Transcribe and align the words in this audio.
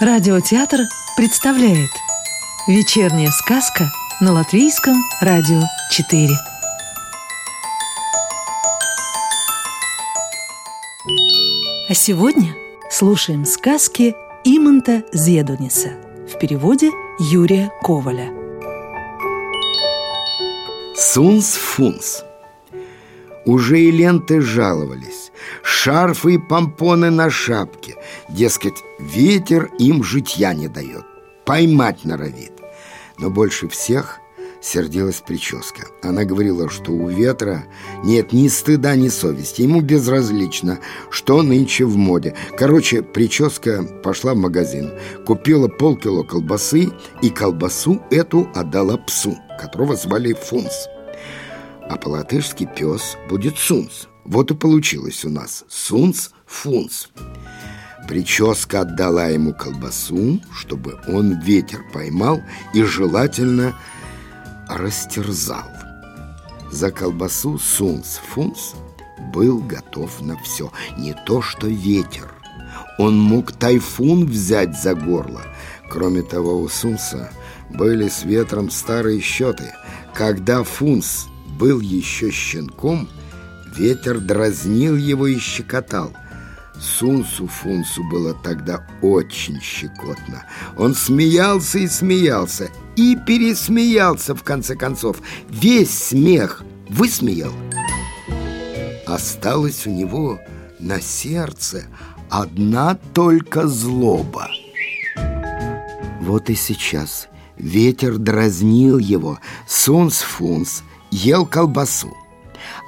Радиотеатр 0.00 0.82
представляет 1.16 1.90
Вечерняя 2.68 3.32
сказка 3.32 3.90
на 4.20 4.32
Латвийском 4.32 4.94
радио 5.20 5.60
4 5.90 6.28
А 11.88 11.94
сегодня 11.94 12.54
слушаем 12.88 13.44
сказки 13.44 14.14
Иманта 14.44 15.02
Зедуниса 15.12 15.94
в 16.32 16.38
переводе 16.38 16.92
Юрия 17.18 17.72
Коваля. 17.82 18.32
Сунс-фунс 20.94 22.22
Уже 23.44 23.80
и 23.80 23.90
ленты 23.90 24.40
жаловались. 24.40 25.32
Шарфы 25.64 26.34
и 26.34 26.38
помпоны 26.38 27.10
на 27.10 27.30
шапке 27.30 27.87
Дескать, 28.28 28.84
ветер 28.98 29.70
им 29.78 30.04
житья 30.04 30.52
не 30.52 30.68
дает. 30.68 31.04
Поймать 31.46 32.04
норовит. 32.04 32.52
Но 33.18 33.30
больше 33.30 33.68
всех 33.68 34.20
сердилась 34.60 35.22
прическа. 35.26 35.86
Она 36.02 36.24
говорила, 36.24 36.68
что 36.68 36.92
у 36.92 37.08
ветра 37.08 37.64
нет 38.04 38.32
ни 38.34 38.48
стыда, 38.48 38.96
ни 38.96 39.08
совести. 39.08 39.62
Ему 39.62 39.80
безразлично, 39.80 40.78
что 41.10 41.42
нынче 41.42 41.86
в 41.86 41.96
моде. 41.96 42.34
Короче, 42.56 43.02
прическа 43.02 43.82
пошла 44.02 44.34
в 44.34 44.36
магазин 44.36 44.92
Купила 45.26 45.68
полкило 45.68 46.22
колбасы 46.22 46.90
И 47.22 47.30
колбасу 47.30 48.02
эту 48.10 48.48
отдала 48.54 48.98
псу 48.98 49.38
Которого 49.58 49.96
звали 49.96 50.34
Фунс. 50.34 50.86
А 51.88 51.96
по-латышски 51.96 52.68
пес 52.76 53.16
будет 53.30 53.56
Сунс. 53.56 54.08
Вот 54.24 54.50
и 54.50 54.54
получилось 54.54 55.24
у 55.24 55.30
нас. 55.30 55.64
Сунс-Фунс 55.68 57.08
Прическа 58.08 58.80
отдала 58.80 59.26
ему 59.26 59.52
колбасу, 59.52 60.40
чтобы 60.50 60.98
он 61.06 61.38
ветер 61.40 61.84
поймал 61.92 62.40
и 62.72 62.82
желательно 62.82 63.74
растерзал. 64.66 65.70
За 66.72 66.90
колбасу 66.90 67.58
Сунс-Фунс 67.58 68.76
был 69.34 69.60
готов 69.60 70.22
на 70.22 70.38
все, 70.38 70.72
не 70.96 71.14
то 71.26 71.42
что 71.42 71.66
ветер. 71.66 72.32
Он 72.96 73.18
мог 73.18 73.52
тайфун 73.52 74.24
взять 74.24 74.80
за 74.80 74.94
горло. 74.94 75.42
Кроме 75.90 76.22
того, 76.22 76.60
у 76.62 76.68
Сунса 76.68 77.30
были 77.68 78.08
с 78.08 78.24
ветром 78.24 78.70
старые 78.70 79.20
счеты. 79.20 79.74
Когда 80.14 80.64
Фунс 80.64 81.26
был 81.58 81.80
еще 81.80 82.30
щенком, 82.30 83.06
ветер 83.76 84.18
дразнил 84.18 84.96
его 84.96 85.26
и 85.26 85.38
щекотал– 85.38 86.14
Сунсу-фунсу 86.80 88.04
было 88.04 88.34
тогда 88.34 88.86
очень 89.02 89.60
щекотно. 89.60 90.44
Он 90.76 90.94
смеялся 90.94 91.78
и 91.78 91.88
смеялся, 91.88 92.70
и 92.96 93.16
пересмеялся 93.16 94.34
в 94.34 94.42
конце 94.42 94.76
концов. 94.76 95.18
Весь 95.48 95.90
смех 95.90 96.62
высмеял. 96.88 97.52
Осталась 99.06 99.86
у 99.86 99.90
него 99.90 100.40
на 100.78 101.00
сердце 101.00 101.86
одна 102.30 102.96
только 103.12 103.66
злоба. 103.66 104.48
Вот 106.20 106.50
и 106.50 106.54
сейчас 106.54 107.28
ветер 107.56 108.18
дразнил 108.18 108.98
его. 108.98 109.40
Сунс-фунс 109.66 110.82
ел 111.10 111.46
колбасу 111.46 112.16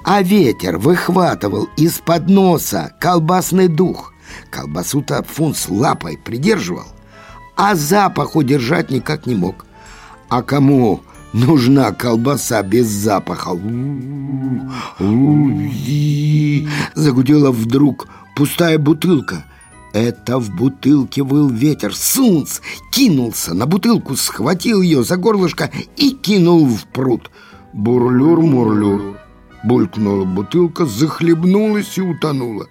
а 0.05 0.23
ветер 0.23 0.79
выхватывал 0.79 1.69
из-под 1.77 2.29
носа 2.29 2.93
колбасный 3.01 3.69
дух. 3.69 4.13
Колбасу-то 4.51 5.25
Фунс 5.25 5.69
лапой 5.69 6.17
придерживал, 6.17 6.87
а 7.57 7.75
запах 7.75 8.37
удержать 8.37 8.91
никак 8.91 9.27
не 9.27 9.35
мог. 9.35 9.67
А 10.29 10.43
кому 10.43 11.01
нужна 11.33 11.93
колбаса 11.93 12.63
без 12.63 12.87
запаха? 12.87 13.51
Загудела 16.95 17.51
вдруг 17.51 18.09
пустая 18.37 18.79
бутылка. 18.79 19.45
Это 19.93 20.39
в 20.39 20.55
бутылке 20.55 21.25
был 21.25 21.49
ветер. 21.49 21.95
Сунц 21.95 22.61
кинулся 22.93 23.55
на 23.55 23.67
бутылку, 23.67 24.15
схватил 24.15 24.83
ее 24.83 25.03
за 25.03 25.17
горлышко 25.17 25.71
и 25.97 26.11
кинул 26.11 26.67
в 26.67 26.85
пруд. 26.87 27.31
Бурлюр-мурлюр. 27.73 29.20
Булькнула 29.63 30.25
бутылка, 30.25 30.87
захлебнулась 30.87 31.99
и 31.99 32.01
утонула. 32.01 32.67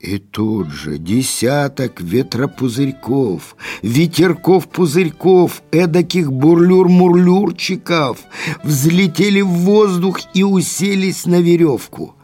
И 0.00 0.18
тут 0.18 0.70
же 0.70 0.98
десяток 0.98 2.00
ветропузырьков, 2.02 3.56
ветерков-пузырьков, 3.82 5.62
эдаких 5.72 6.30
бурлюр-мурлюрчиков 6.30 8.18
взлетели 8.62 9.40
в 9.40 9.48
воздух 9.48 10.20
и 10.34 10.42
уселись 10.42 11.24
на 11.24 11.40
веревку. 11.40 12.14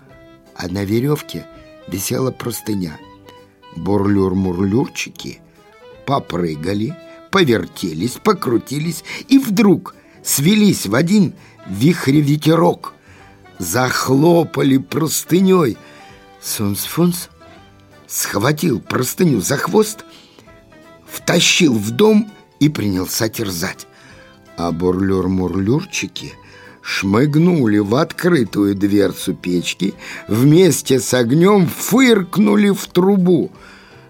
А 0.54 0.68
на 0.68 0.84
веревке 0.84 1.47
висела 1.88 2.30
простыня. 2.30 2.98
Бурлюр-мурлюрчики 3.76 5.38
попрыгали, 6.04 6.94
повертелись, 7.30 8.18
покрутились 8.22 9.04
и 9.28 9.38
вдруг 9.38 9.94
свелись 10.22 10.86
в 10.86 10.94
один 10.94 11.32
вихрь-ветерок— 11.66 12.94
захлопали 13.60 14.78
простыней. 14.78 15.76
Сунс-фунс 16.41 17.28
схватил 18.06 18.81
простыню 18.81 19.41
за 19.43 19.59
хвост, 19.59 20.04
втащил 21.06 21.75
в 21.75 21.91
дом 21.91 22.32
и 22.59 22.69
принялся 22.69 23.28
терзать. 23.28 23.87
А 24.56 24.72
бурлюр-мурлюрчики 24.72 26.32
шмыгнули 26.82 27.78
в 27.78 27.94
открытую 27.94 28.75
дверцу 28.75 29.34
печки, 29.34 29.94
вместе 30.27 30.98
с 30.98 31.12
огнем 31.12 31.66
фыркнули 31.69 32.71
в 32.71 32.87
трубу. 32.87 33.53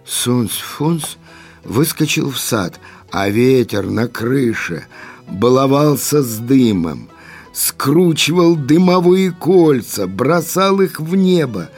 Сунс-фунс 0.07 1.17
выскочил 1.65 2.31
в 2.31 2.39
сад, 2.39 2.79
а 3.11 3.29
ветер 3.29 3.87
на 3.91 4.07
крыше 4.07 4.87
баловался 5.27 6.23
с 6.23 6.39
дымом 6.39 7.11
скручивал 7.53 8.57
дымовые 8.57 9.33
кольца, 9.33 10.07
бросал 10.07 10.81
их 10.81 11.01
в 11.01 11.15
небо. 11.17 11.71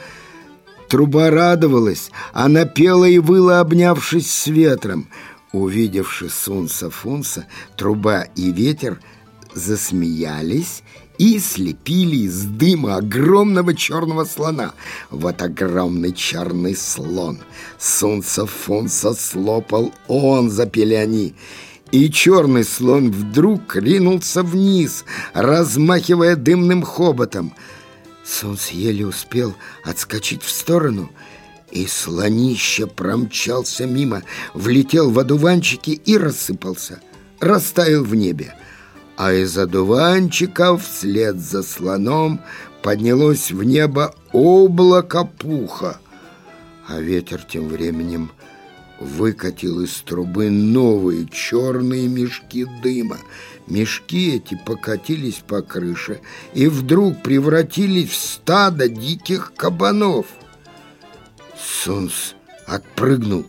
Труба 0.87 1.29
радовалась, 1.29 2.11
она 2.33 2.65
пела 2.65 3.05
и 3.05 3.17
выла, 3.17 3.59
обнявшись 3.59 4.31
с 4.31 4.47
ветром. 4.47 5.07
Увидевши 5.51 6.29
Сунса-Фунса, 6.29 7.45
труба 7.77 8.23
и 8.35 8.51
ветер 8.51 8.99
засмеялись 9.53 10.83
и 11.17 11.39
слепили 11.39 12.17
из 12.17 12.43
дыма 12.43 12.97
огромного 12.97 13.75
черного 13.75 14.25
слона. 14.25 14.73
Вот 15.09 15.41
огромный 15.41 16.11
черный 16.11 16.75
слон. 16.75 17.39
Сунса-Фунса 17.79 19.13
слопал 19.13 19.93
он, 20.07 20.49
запели 20.49 20.95
они. 20.95 21.35
И 21.93 22.09
черный 22.09 22.63
слон 22.63 23.11
вдруг 23.11 23.75
ринулся 23.75 24.41
вниз, 24.41 25.05
размахивая 25.35 26.35
дымным 26.35 26.81
хоботом. 26.81 27.53
Солнце 28.25 28.73
еле 28.73 29.05
успел 29.05 29.53
отскочить 29.83 30.41
в 30.41 30.49
сторону, 30.49 31.11
и 31.69 31.85
слонище 31.85 32.87
промчался 32.87 33.85
мимо, 33.85 34.23
влетел 34.55 35.11
в 35.11 35.19
одуванчики 35.19 35.91
и 35.91 36.17
рассыпался, 36.17 36.99
растаял 37.39 38.03
в 38.03 38.15
небе. 38.15 38.55
А 39.15 39.31
из 39.31 39.55
одуванчиков 39.55 40.83
вслед 40.83 41.39
за 41.39 41.61
слоном 41.61 42.41
поднялось 42.81 43.51
в 43.51 43.63
небо 43.63 44.15
облако 44.31 45.25
пуха. 45.25 45.99
А 46.87 46.99
ветер 46.99 47.43
тем 47.47 47.67
временем 47.67 48.31
выкатил 49.03 49.81
из 49.81 49.93
трубы 50.01 50.49
новые 50.49 51.27
черные 51.27 52.07
мешки 52.07 52.65
дыма. 52.81 53.17
Мешки 53.67 54.35
эти 54.35 54.59
покатились 54.65 55.41
по 55.47 55.61
крыше 55.61 56.21
и 56.53 56.67
вдруг 56.67 57.21
превратились 57.21 58.09
в 58.09 58.15
стадо 58.15 58.89
диких 58.89 59.53
кабанов. 59.55 60.25
Сунс 61.57 62.35
отпрыгнул, 62.65 63.45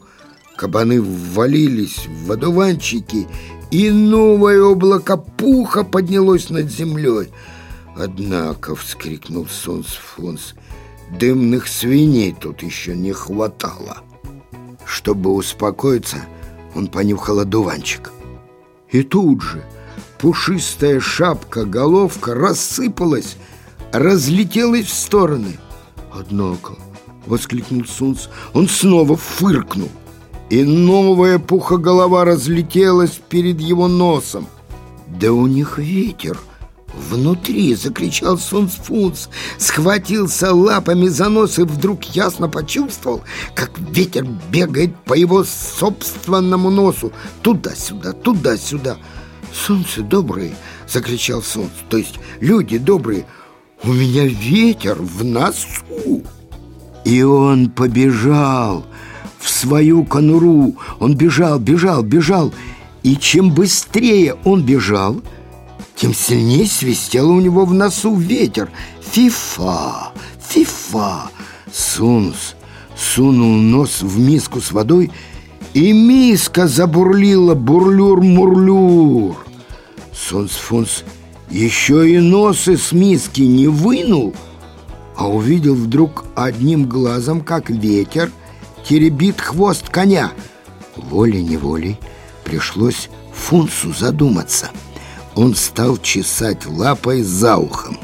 кабаны 0.57 1.01
ввалились 1.01 2.07
в 2.07 2.31
одуванчики, 2.31 3.27
и 3.71 3.91
новое 3.91 4.63
облако 4.63 5.17
пуха 5.17 5.85
поднялось 5.85 6.51
над 6.51 6.71
землей. 6.71 7.31
Однако,— 7.97 8.75
вскрикнул 8.77 9.47
Сунс 9.47 9.87
Фунс,— 9.87 10.55
дымных 11.19 11.69
свиней 11.69 12.35
тут 12.39 12.63
еще 12.63 12.97
не 12.97 13.13
хватало. 13.13 13.99
Чтобы 14.95 15.33
успокоиться, 15.33 16.19
он 16.77 16.87
понюхал 16.87 17.41
одуванчик. 17.41 18.13
И 18.93 19.03
тут 19.03 19.43
же 19.43 19.65
пушистая 20.21 21.01
шапка-головка 21.01 22.33
рассыпалась, 22.33 23.37
разлетелась 23.91 24.87
в 24.87 24.95
стороны. 24.95 25.59
Однако, 26.13 26.75
воскликнул 27.27 27.85
Сунц, 27.87 28.29
он 28.53 28.69
снова 28.69 29.17
фыркнул. 29.17 29.91
и 30.49 30.63
новая 30.63 31.41
пухоголова 31.41 32.25
разлетелась 32.25 33.21
перед 33.29 33.61
его 33.61 33.89
носом. 33.89 34.47
«Да 35.09 35.33
у 35.33 35.49
них 35.49 35.79
ветер!» 35.79 36.39
Внутри 36.97 37.75
закричал 37.75 38.39
Сунс-Фунс, 38.39 39.29
схватился 39.59 40.55
лапами 40.55 41.09
за 41.09 41.29
нос 41.29 41.59
и 41.59 41.63
вдруг 41.63 42.05
ясно 42.05 42.49
почувствовал, 42.49 43.23
как 43.55 43.79
ветер 43.79 44.27
бегает 44.51 44.97
по 45.05 45.15
его 45.15 45.45
собственному 45.45 46.71
носу, 46.71 47.13
туда-сюда, 47.43 48.13
туда-сюда. 48.13 48.97
«Солнце 49.53 50.03
доброе!»— 50.03 50.55
закричал 50.89 51.43
Сунс, 51.43 51.71
то 51.89 51.97
есть 51.97 52.19
люди 52.41 52.79
добрые. 52.79 53.27
«У 53.83 53.93
меня 53.93 54.25
ветер 54.25 54.97
в 55.01 55.25
носу!» 55.25 56.23
И 57.05 57.23
он 57.23 57.71
побежал 57.71 58.85
в 59.39 59.49
свою 59.49 60.05
конуру. 60.05 60.75
Он 60.99 61.15
бежал, 61.17 61.59
бежал, 61.59 62.03
бежал. 62.03 62.53
И 63.03 63.17
чем 63.17 63.53
быстрее 63.53 64.37
он 64.45 64.65
бежал, 64.65 65.21
тем 65.97 66.15
сильнее 66.15 66.67
свистел 66.67 67.31
у 67.31 67.41
него 67.41 67.65
в 67.65 67.73
носу 67.73 68.15
ветер. 68.15 68.71
Фифа, 69.01 70.13
фифа. 70.41 71.31
Сунс 71.73 72.55
сунул 72.97 73.55
нос 73.57 74.03
в 74.03 74.19
миску 74.19 74.61
с 74.61 74.73
водой, 74.73 75.11
и 75.73 75.93
миска 75.93 76.69
забурлила 76.69 77.55
бурлюр-мурлюр. 77.55 79.37
Сунс-фунс 80.13 81.03
еще 81.51 82.09
и 82.11 82.19
нос 82.19 82.69
из 82.69 82.93
миски 82.93 83.43
не 83.43 83.67
вынул, 83.67 84.35
а 85.17 85.29
увидел 85.29 85.75
вдруг 85.75 86.25
одним 86.35 86.89
глазом, 86.89 87.41
как 87.41 87.71
ветер 87.71 88.31
теребит 88.89 89.41
хвост 89.41 89.89
коня. 89.89 90.33
Волей-неволей 90.97 91.99
пришлось 92.45 93.09
Фунсу 93.33 93.93
задуматься. 93.93 94.71
Он 95.37 95.55
стал 95.55 95.97
чесать 95.99 96.67
лапой 96.67 97.23
за 97.23 97.57
ухом. 97.57 97.99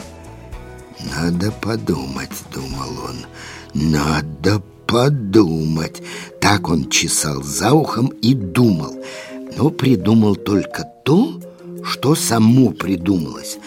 «Надо 1.16 1.52
подумать»,— 1.52 2.30
думал 2.54 2.90
он,— 3.08 3.26
«надо 3.74 4.60
подумать». 4.86 6.02
Так 6.40 6.68
он 6.68 6.90
чесал 6.90 7.42
за 7.42 7.72
ухом 7.72 8.08
и 8.08 8.34
думал, 8.34 8.96
но 9.56 9.70
придумал 9.70 10.34
только 10.34 10.84
то, 11.04 11.40
что 11.84 12.14
саму 12.14 12.70
придумалось. 12.72 13.58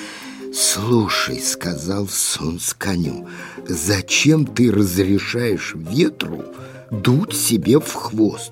«Слушай»,— 0.54 1.39
сказал 1.44 2.07
Сунс 2.07 2.74
коню,— 2.74 3.27
«зачем 3.68 4.45
ты 4.45 4.71
разрешаешь 4.71 5.74
ветру 5.75 6.44
дуть 6.92 7.36
себе 7.36 7.80
в 7.80 7.94
хвост?» 7.94 8.51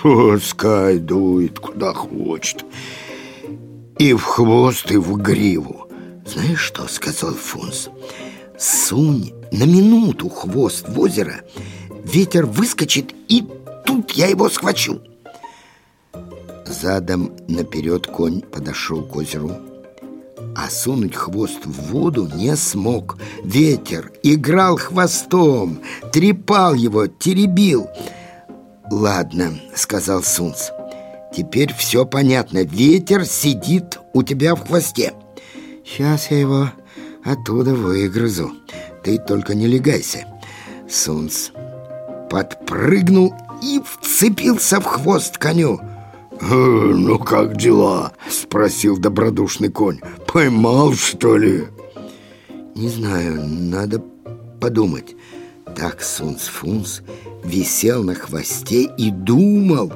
«Пускай 0.00 0.98
дует 0.98 1.58
куда 1.58 1.92
хочет, 1.92 2.64
и 3.98 4.12
в 4.12 4.22
хвост, 4.22 4.90
и 4.90 4.96
в 4.96 5.16
гриву». 5.16 5.88
«Знаешь 6.26 6.60
что?»— 6.60 6.86
сказал 6.88 7.34
Фунс. 7.34 7.88
«Сунь 8.58 9.32
на 9.52 9.64
минуту 9.64 10.28
хвост 10.28 10.88
в 10.88 10.98
озеро, 10.98 11.42
ветер 12.04 12.46
выскочит, 12.46 13.14
и 13.28 13.44
тут 13.84 14.12
я 14.12 14.28
его 14.28 14.48
схвачу». 14.48 15.00
Задом 16.66 17.32
наперед 17.46 18.06
конь 18.06 18.40
подошел 18.40 19.02
к 19.02 19.14
озеру, 19.16 19.52
а 20.56 20.70
сунуть 20.70 21.14
хвост 21.14 21.64
в 21.64 21.92
воду 21.92 22.28
не 22.34 22.56
смог. 22.56 23.18
Ветер 23.42 24.12
играл 24.22 24.76
хвостом, 24.76 25.80
трепал 26.12 26.74
его, 26.74 27.06
теребил. 27.06 27.88
«Ладно»,— 28.90 29.58
сказал 29.74 30.22
Сунц,— 30.22 30.70
«теперь 31.36 31.72
все 31.74 32.06
понятно. 32.06 32.64
Ветер 32.64 33.24
сидит 33.24 33.98
у 34.12 34.22
тебя 34.22 34.54
в 34.54 34.66
хвосте. 34.66 35.14
Сейчас 35.84 36.30
я 36.30 36.40
его 36.40 36.70
оттуда 37.24 37.74
выгрызу. 37.74 38.52
Ты 39.02 39.18
только 39.18 39.54
не 39.54 39.66
легайся». 39.66 40.26
Сунц 40.88 41.50
подпрыгнул 42.30 43.34
и 43.62 43.80
вцепился 43.84 44.80
в 44.80 44.84
хвост 44.84 45.38
коню. 45.38 45.80
«Ну 46.40 47.18
как 47.18 47.56
дела?»— 47.56 48.12
спросил 48.28 48.98
добродушный 48.98 49.70
конь. 49.70 50.00
«Поймал, 50.26 50.94
что 50.94 51.36
ли?» 51.36 51.64
«Не 52.74 52.88
знаю, 52.88 53.44
надо 53.46 54.02
подумать». 54.60 55.14
Так 55.76 56.02
Сунс-Фунс 56.02 57.02
висел 57.44 58.04
на 58.04 58.14
хвосте 58.14 58.84
и 58.84 59.10
думал, 59.10 59.92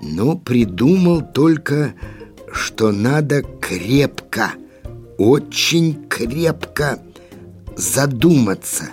но 0.00 0.36
придумал 0.36 1.22
только, 1.22 1.94
что 2.52 2.92
надо 2.92 3.42
крепко, 3.42 4.52
очень 5.18 6.06
крепко 6.08 7.00
задуматься. 7.76 8.84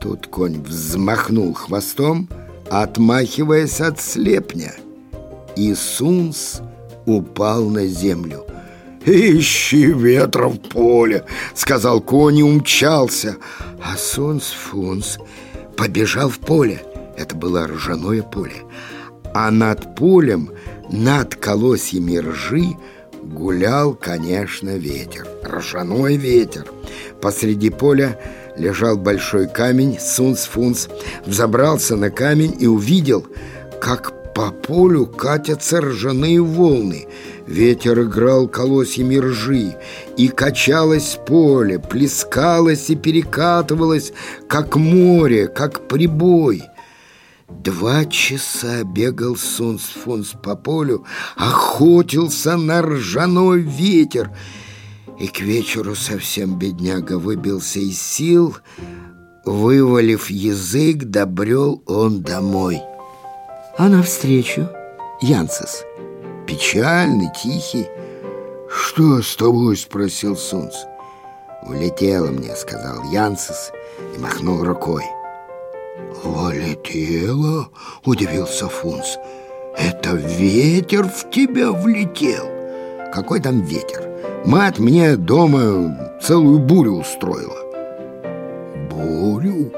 Тут 0.00 0.26
конь 0.26 0.62
взмахнул 0.62 1.54
хвостом, 1.54 2.28
отмахиваясь 2.70 3.80
от 3.80 4.00
слепня 4.00 4.74
и 5.56 5.74
Сунс 5.74 6.60
упал 7.06 7.68
на 7.68 7.86
землю. 7.86 8.46
«Ищи 9.06 9.86
ветра 9.86 10.48
в 10.48 10.58
поле!»— 10.58 11.24
сказал 11.54 12.00
конь 12.00 12.38
и 12.38 12.42
умчался. 12.42 13.36
А 13.82 13.96
Сунс-Фунс 13.96 15.18
побежал 15.76 16.30
в 16.30 16.38
поле. 16.38 16.82
Это 17.16 17.36
было 17.36 17.66
ржаное 17.66 18.22
поле. 18.22 18.62
А 19.34 19.50
над 19.50 19.96
полем, 19.96 20.50
над 20.90 21.34
колосьями 21.34 22.18
ржи, 22.18 22.76
гулял, 23.20 23.94
конечно, 23.94 24.76
ветер. 24.76 25.26
Ржаной 25.44 26.16
ветер. 26.16 26.66
Посреди 27.20 27.70
поля 27.70 28.18
лежал 28.56 28.96
большой 28.96 29.48
камень. 29.48 29.98
Сунс-Фунс 29.98 30.88
взобрался 31.26 31.96
на 31.96 32.10
камень 32.10 32.56
и 32.60 32.68
увидел, 32.68 33.26
как 33.80 34.34
по 34.34 34.50
полю 34.52 35.06
катятся 35.06 35.80
ржаные 35.80 36.40
волны. 36.40 37.06
Ветер 37.46 38.02
играл 38.02 38.48
колосьями 38.48 39.16
ржи, 39.16 39.76
и 40.16 40.28
качалось 40.28 41.18
поле, 41.26 41.78
плескалось 41.78 42.88
и 42.88 42.96
перекатывалось, 42.96 44.12
как 44.48 44.76
море, 44.76 45.48
как 45.48 45.88
прибой. 45.88 46.62
Два 47.48 48.04
часа 48.06 48.84
бегал 48.84 49.36
Сунс-Фунс 49.36 50.34
по 50.42 50.56
полю, 50.56 51.04
охотился 51.36 52.56
на 52.56 52.82
ржаной 52.82 53.60
ветер, 53.60 54.30
и 55.18 55.28
к 55.28 55.40
вечеру 55.40 55.94
совсем 55.94 56.58
бедняга 56.58 57.18
выбился 57.18 57.80
из 57.80 58.00
сил, 58.00 58.56
вывалив 59.44 60.30
язык, 60.30 61.04
добрел 61.04 61.82
он 61.86 62.22
домой 62.22 62.82
а 63.76 63.88
навстречу 63.88 64.68
Янсес. 65.20 65.84
Печальный, 66.46 67.30
тихий. 67.32 67.86
«Что 68.68 69.22
с 69.22 69.36
тобой?»– 69.36 69.76
спросил 69.78 70.36
Сунц. 70.36 70.74
«Улетело 71.62 72.26
мне»,– 72.26 72.54
сказал 72.56 73.02
Янсес 73.10 73.72
и 74.16 74.18
махнул 74.18 74.62
рукой. 74.62 75.04
«Улетело?»– 76.24 77.68
удивился 78.04 78.68
Фунс. 78.68 79.18
«Это 79.76 80.10
ветер 80.10 81.04
в 81.08 81.30
тебя 81.30 81.72
влетел?» 81.72 82.48
«Какой 83.12 83.40
там 83.40 83.60
ветер? 83.62 84.08
Мать 84.44 84.78
мне 84.78 85.16
дома 85.16 86.18
целую 86.22 86.58
бурю 86.58 86.94
устроила». 86.94 87.58
«Бурю? 88.90 89.72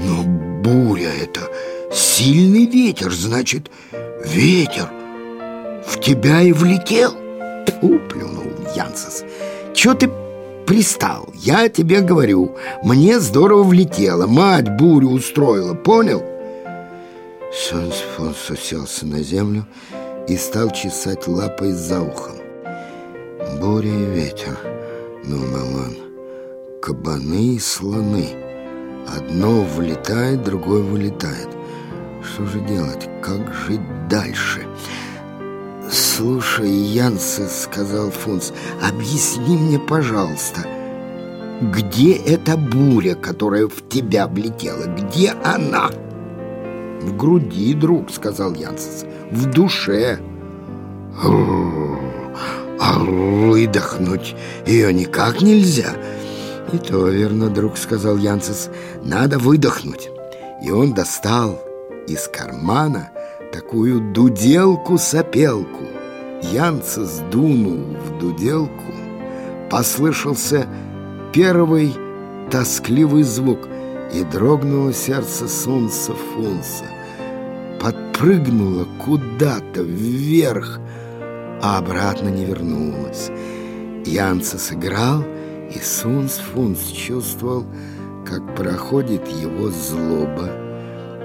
Но 0.00 0.22
буря 0.62 1.10
это 1.22 1.40
Сильный 1.92 2.64
ветер, 2.64 3.12
значит, 3.12 3.70
ветер 4.24 4.88
в 5.86 6.00
тебя 6.00 6.40
и 6.40 6.50
влетел? 6.52 7.12
Тьфу, 7.66 7.98
плюнул 8.08 8.50
Янсес. 8.74 9.24
Чего 9.74 9.92
ты 9.92 10.08
пристал? 10.66 11.28
Я 11.34 11.68
тебе 11.68 12.00
говорю, 12.00 12.56
мне 12.82 13.20
здорово 13.20 13.62
влетело, 13.62 14.26
мать 14.26 14.76
бурю 14.76 15.10
устроила, 15.10 15.74
понял? 15.74 16.22
Сонсфонс 17.52 18.50
уселся 18.50 19.06
на 19.06 19.22
землю 19.22 19.66
и 20.26 20.36
стал 20.36 20.70
чесать 20.70 21.28
лапой 21.28 21.72
за 21.72 22.00
ухом. 22.00 22.36
Буря 23.60 23.90
и 23.90 24.04
ветер, 24.06 24.58
думал 25.24 25.76
он, 25.76 25.96
кабаны 26.80 27.56
и 27.56 27.58
слоны. 27.58 28.28
Одно 29.06 29.62
влетает, 29.62 30.42
другое 30.42 30.82
вылетает. 30.82 31.48
Что 32.22 32.46
же 32.46 32.60
делать? 32.60 33.08
Как 33.20 33.52
жить 33.52 34.08
дальше? 34.08 34.66
«Слушай, 36.14 36.68
Янсе,— 36.68 37.46
сказал 37.48 38.10
Фунс,— 38.10 38.52
объясни 38.82 39.56
мне, 39.56 39.78
пожалуйста, 39.78 40.60
где 41.62 42.12
эта 42.12 42.58
буря, 42.58 43.14
которая 43.14 43.66
в 43.66 43.88
тебя 43.88 44.26
влетела? 44.26 44.84
Где 44.84 45.30
она?» 45.42 45.90
В 47.00 47.16
груди, 47.16 47.72
друг, 47.72 48.10
сказал 48.10 48.52
Янсес. 48.52 49.06
В 49.30 49.46
душе. 49.46 50.18
А 52.78 52.98
выдохнуть 52.98 54.36
ее 54.66 54.92
никак 54.92 55.40
нельзя. 55.40 55.94
И 56.74 56.76
то 56.76 57.08
верно, 57.08 57.48
друг, 57.48 57.78
сказал 57.78 58.18
Янсес. 58.18 58.68
Надо 59.02 59.38
выдохнуть. 59.38 60.10
И 60.62 60.70
он 60.70 60.92
достал 60.92 61.58
из 62.06 62.28
кармана 62.28 63.10
такую 63.50 64.12
дуделку-сопелку. 64.12 66.01
Янсес 66.42 67.22
дунул 67.30 67.96
в 67.96 68.18
дуделку. 68.18 68.92
Послышался 69.70 70.66
первый 71.32 71.94
тоскливый 72.50 73.22
звук, 73.22 73.68
и 74.12 74.24
дрогнуло 74.24 74.92
сердце 74.92 75.48
Сунса 75.48 76.12
Фунса. 76.12 76.84
Подпрыгнуло 77.80 78.86
куда-то 79.04 79.82
вверх, 79.82 80.78
а 81.62 81.78
обратно 81.78 82.28
не 82.28 82.44
вернулось. 82.44 83.30
Янца 84.04 84.58
сыграл, 84.58 85.24
и 85.74 85.78
Сунс 85.78 86.40
Фунс 86.52 86.80
чувствовал, 86.90 87.64
как 88.28 88.54
проходит 88.54 89.26
его 89.28 89.70
злоба. 89.70 90.50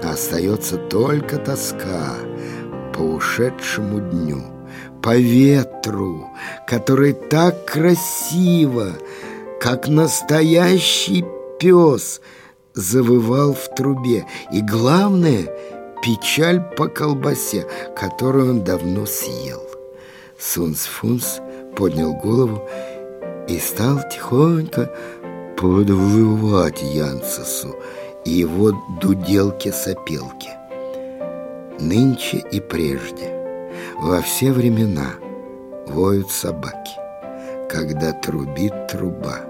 Остается 0.02 0.76
только 0.76 1.36
тоска 1.36 2.14
по 2.94 3.00
ушедшему 3.00 4.00
дню, 4.00 4.42
по 5.02 5.16
ветру, 5.16 6.28
который 6.66 7.12
так 7.12 7.64
красиво, 7.66 8.92
как 9.60 9.88
настоящий 9.88 11.24
пес, 11.58 12.20
завывал 12.74 13.54
в 13.54 13.74
трубе. 13.74 14.26
И 14.52 14.60
главное– 14.60 15.48
печаль 16.02 16.60
по 16.76 16.88
колбасе, 16.88 17.66
которую 17.96 18.50
он 18.50 18.64
давно 18.64 19.06
съел. 19.06 19.62
Сунс-Фунс 20.38 21.40
поднял 21.76 22.14
голову 22.14 22.62
и 23.48 23.58
стал 23.58 24.00
тихонько 24.08 24.92
подвывать 25.56 26.82
Янсесу 26.82 27.74
и 28.24 28.30
его 28.30 28.72
дуделке-сопелке. 29.00 30.56
Нынче 31.80 32.38
и 32.52 32.60
прежде, 32.60 33.37
во 34.00 34.22
все 34.22 34.52
времена, 34.52 35.14
воют 35.86 36.30
собаки, 36.30 36.92
когда 37.68 38.12
трубит 38.12 38.88
труба 38.88 39.40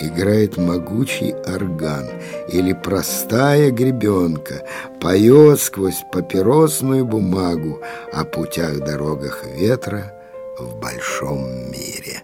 играет 0.00 0.56
могучий 0.56 1.34
орган 1.46 2.08
или 2.48 2.72
простая 2.72 3.70
гребенка 3.70 4.66
поет 5.00 5.60
сквозь 5.60 6.04
папиросную 6.12 7.04
бумагу 7.04 7.80
о 8.12 8.24
путях-дорогах 8.24 9.44
ветра 9.56 10.12
в 10.58 10.78
большом 10.80 11.70
мире. 11.70 12.22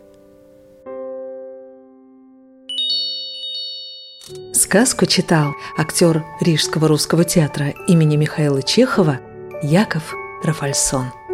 Сказку 4.53 5.07
читал 5.07 5.53
актер 5.77 6.25
Рижского 6.41 6.87
русского 6.87 7.25
театра 7.25 7.75
имени 7.89 8.17
Михаила 8.17 8.63
Чехова 8.63 9.19
Яков 9.63 10.15
Рафальсон. 10.45 11.20